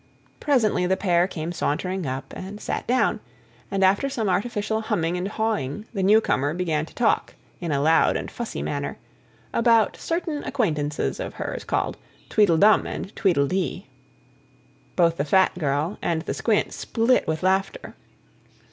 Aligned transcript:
Presently 0.39 0.87
the 0.87 0.97
pair 0.97 1.27
came 1.27 1.51
sauntering 1.51 2.07
up 2.07 2.33
and 2.35 2.59
sat 2.59 2.87
down; 2.87 3.19
and 3.69 3.83
after 3.83 4.09
some 4.09 4.29
artificial 4.29 4.81
humming 4.81 5.15
and 5.15 5.27
hawing 5.27 5.85
the 5.93 6.01
newcomer 6.01 6.55
began 6.55 6.87
to 6.87 6.95
talk, 6.95 7.35
in 7.59 7.71
a 7.71 7.79
loud 7.79 8.17
and 8.17 8.31
fussy 8.31 8.63
manner, 8.63 8.97
about 9.53 9.95
certain 9.95 10.43
acquaintances 10.43 11.19
of 11.19 11.35
hers 11.35 11.63
called 11.63 11.97
Tweedledum 12.29 12.87
and 12.87 13.15
Tweedledee. 13.15 13.85
Both 14.95 15.17
the 15.17 15.23
fat 15.23 15.55
girl 15.59 15.99
and 16.01 16.23
the 16.23 16.33
squint 16.33 16.73
"split" 16.73 17.27
with 17.27 17.43
laughter. 17.43 17.93